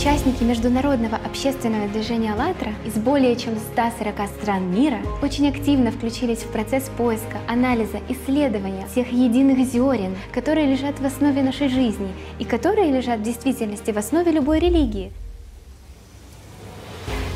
[0.00, 6.50] участники международного общественного движения «АЛЛАТРА» из более чем 140 стран мира очень активно включились в
[6.50, 12.08] процесс поиска, анализа, исследования всех единых зерен, которые лежат в основе нашей жизни
[12.38, 15.12] и которые лежат в действительности в основе любой религии.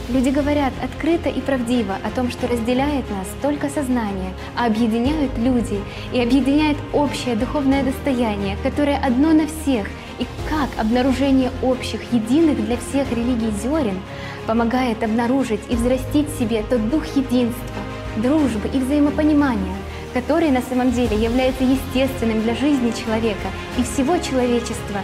[0.09, 5.81] Люди говорят открыто и правдиво о том, что разделяет нас только сознание, а объединяют люди
[6.15, 9.87] и объединяет общее духовное достояние, которое одно на всех,
[10.19, 14.01] и как обнаружение общих, единых для всех религий зерен
[14.47, 17.83] помогает обнаружить и взрастить в себе тот дух единства,
[18.17, 19.77] дружбы и взаимопонимания,
[20.13, 25.01] который на самом деле является естественным для жизни человека и всего человечества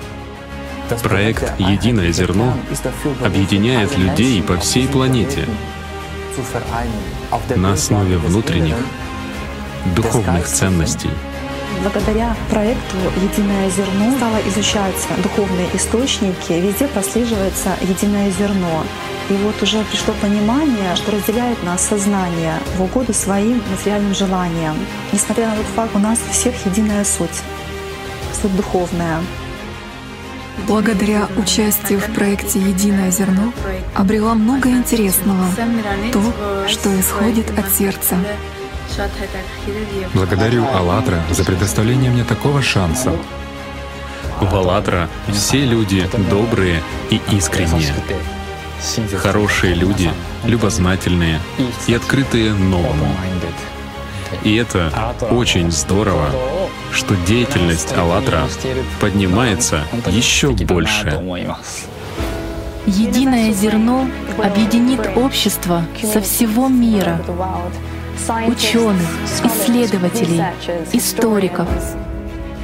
[1.05, 2.53] Проект «Единое зерно»
[3.25, 5.47] объединяет людей по всей планете
[7.55, 8.75] на основе внутренних
[9.95, 11.11] духовных ценностей.
[11.83, 18.85] Благодаря проекту «Единое зерно» стало изучаться духовные источники, везде прослеживается единое зерно.
[19.31, 24.77] И вот уже пришло понимание, что разделяет нас сознание в угоду своим материальным желаниям.
[25.13, 27.43] Несмотря на тот факт, у нас у всех единая суть,
[28.41, 29.21] суть духовная
[30.67, 33.53] благодаря участию в проекте «Единое зерно»
[33.95, 35.47] обрела много интересного,
[36.13, 36.23] то,
[36.69, 38.17] что исходит от сердца.
[40.15, 43.13] Благодарю «АЛЛАТРА» за предоставление мне такого шанса.
[44.41, 47.95] В «АЛЛАТРА» все люди добрые и искренние.
[49.19, 50.11] Хорошие люди,
[50.45, 51.41] любознательные
[51.87, 53.09] и открытые новому.
[54.45, 56.31] И это очень здорово,
[56.93, 58.49] что деятельность «АЛЛАТРА»
[59.01, 61.23] поднимается еще больше.
[62.87, 64.09] Единое зерно
[64.43, 67.21] объединит общество со всего мира,
[68.47, 69.09] ученых,
[69.45, 70.43] исследователей,
[70.93, 71.69] историков.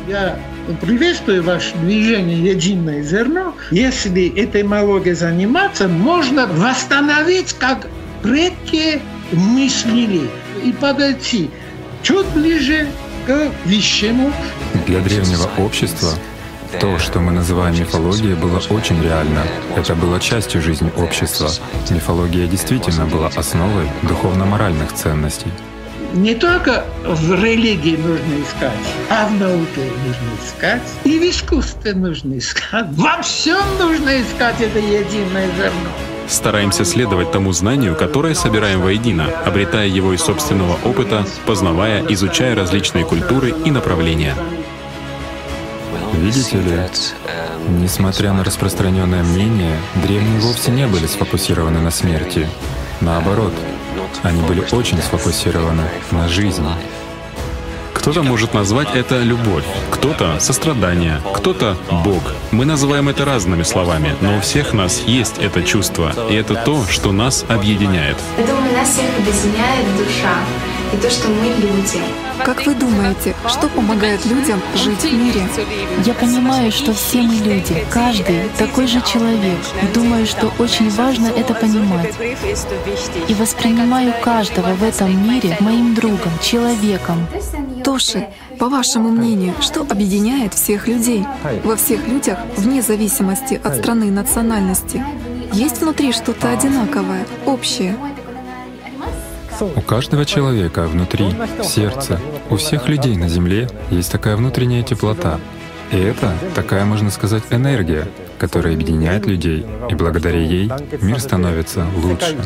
[0.08, 0.38] Я
[0.80, 3.54] приветствую ваше движение «Единое зерно».
[3.70, 7.88] Если этой мологией заниматься, можно восстановить, как
[8.22, 9.00] предки
[9.32, 10.28] мыслили,
[10.64, 11.50] и подойти
[12.02, 12.88] чуть ближе
[13.26, 14.32] к вещему.
[14.86, 16.10] Для древнего общества
[16.80, 19.42] то, что мы называем мифологией, было очень реально.
[19.76, 21.48] Это было частью жизни общества.
[21.90, 25.50] Мифология действительно была основой духовно-моральных ценностей.
[26.12, 28.72] Не только в религии нужно искать,
[29.10, 32.86] а в науке нужно искать, и в искусстве нужно искать.
[32.92, 35.90] Во всем нужно искать это единое зерно.
[36.28, 43.04] Стараемся следовать тому знанию, которое собираем воедино, обретая его из собственного опыта, познавая, изучая различные
[43.04, 44.34] культуры и направления.
[46.14, 46.80] Видите ли,
[47.68, 52.48] несмотря на распространенное мнение, древние вовсе не были сфокусированы на смерти.
[53.00, 53.52] Наоборот,
[54.22, 56.70] они были очень сфокусированы на жизни.
[57.92, 62.22] Кто-то может назвать это любовь, кто-то сострадание, кто-то Бог.
[62.52, 66.84] Мы называем это разными словами, но у всех нас есть это чувство, и это то,
[66.88, 68.16] что нас объединяет.
[68.38, 70.36] Я думаю, нас всех объединяет душа
[70.92, 72.00] и то, что мы люди.
[72.44, 75.42] Как вы думаете, что помогает людям жить в мире?
[76.04, 79.58] Я понимаю, что все мы люди, каждый такой же человек.
[79.82, 82.14] И думаю, что очень важно это понимать.
[83.28, 87.26] И воспринимаю каждого в этом мире моим другом, человеком.
[87.82, 91.24] Тоши, по вашему мнению, что объединяет всех людей?
[91.64, 95.04] Во всех людях, вне зависимости от страны и национальности,
[95.52, 97.96] есть внутри что-то одинаковое, общее.
[99.60, 101.26] У каждого человека внутри,
[101.60, 105.40] в сердце, у всех людей на Земле есть такая внутренняя теплота.
[105.92, 108.08] И это такая, можно сказать, энергия,
[108.38, 112.36] которая объединяет людей, и благодаря ей мир становится лучше.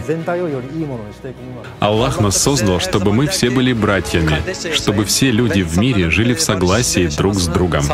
[1.80, 4.42] Аллах нас создал, чтобы мы все были братьями,
[4.74, 7.84] чтобы все люди в мире жили в согласии друг с другом.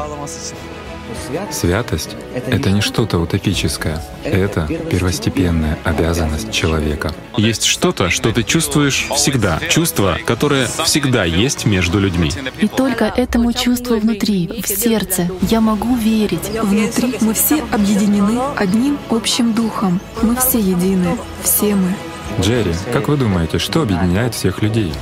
[1.50, 2.16] Святость—
[2.47, 7.14] это не что-то утопическое, это первостепенная обязанность человека.
[7.37, 12.31] Есть что-то, что ты чувствуешь всегда, чувство, которое всегда есть между людьми.
[12.61, 16.50] И только этому чувству внутри, в сердце, я могу верить.
[16.62, 20.00] Внутри мы все объединены одним общим духом.
[20.23, 21.94] Мы все едины, все мы.
[22.40, 24.93] Джерри, как вы думаете, что объединяет всех людей?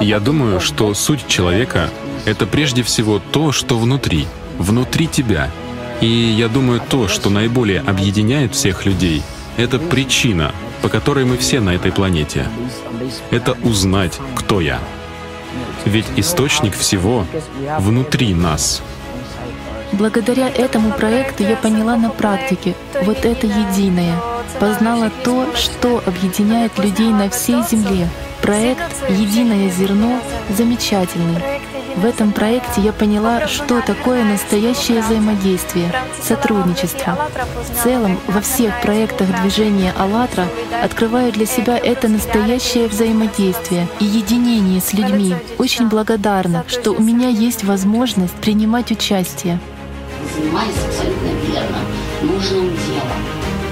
[0.00, 1.88] Я думаю, что суть человека—
[2.24, 4.26] это прежде всего то, что внутри,
[4.58, 5.50] внутри тебя,
[6.00, 9.22] и я думаю, то, что наиболее объединяет всех людей,
[9.56, 10.52] это причина,
[10.82, 12.46] по которой мы все на этой планете.
[13.30, 14.80] Это узнать, кто я.
[15.84, 17.26] Ведь источник всего
[17.78, 18.82] внутри нас.
[19.92, 24.14] Благодаря этому проекту я поняла на практике вот это единое,
[24.58, 28.08] познала то, что объединяет людей на всей Земле.
[28.42, 30.20] Проект «Единое зерно»
[30.50, 31.53] замечательный.
[31.96, 37.16] В этом проекте я поняла, что такое настоящее взаимодействие, сотрудничество.
[37.70, 40.48] В целом, во всех проектах движения «АЛЛАТРА»
[40.82, 45.36] открываю для себя это настоящее взаимодействие и единение с людьми.
[45.58, 49.60] Очень благодарна, что у меня есть возможность принимать участие.
[50.34, 51.78] Занимались абсолютно верно,
[52.22, 53.22] нужным делом.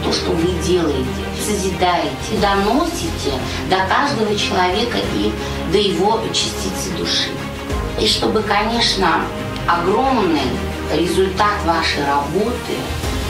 [0.05, 1.09] То, что вы делаете,
[1.45, 3.33] созидаете, доносите
[3.69, 5.33] до каждого человека и
[5.73, 7.31] до его частицы души.
[8.01, 9.23] И чтобы, конечно,
[9.67, 10.51] огромный
[10.93, 12.75] результат вашей работы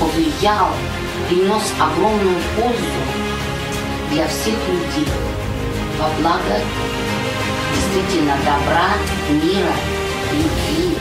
[0.00, 0.68] повлиял,
[1.28, 3.02] принес огромную пользу
[4.10, 5.08] для всех людей
[5.98, 6.60] во благо
[7.74, 8.88] действительно добра,
[9.30, 9.72] мира,
[10.32, 10.96] любви.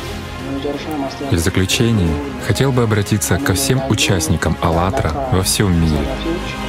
[1.32, 2.10] И в заключение
[2.46, 6.06] хотел бы обратиться ко всем участникам «АЛЛАТРА» во всем мире.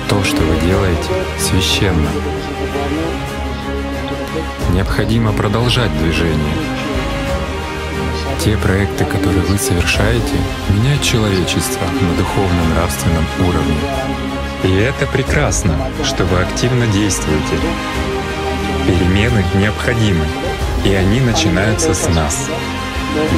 [0.09, 2.09] То, что вы делаете, священно.
[4.73, 6.57] Необходимо продолжать движение.
[8.41, 10.35] Те проекты, которые вы совершаете,
[10.71, 13.77] меняют человечество на духовно-нравственном уровне.
[14.65, 17.57] И это прекрасно, что вы активно действуете.
[18.87, 20.25] Перемены необходимы,
[20.85, 22.49] и они начинаются с нас.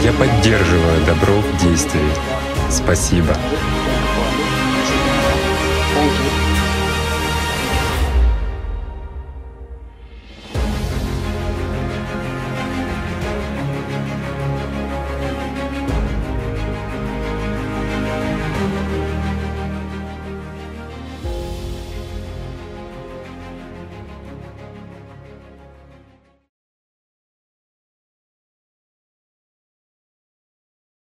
[0.02, 2.00] Я поддерживаю добро в действии.
[2.70, 3.36] Спасибо.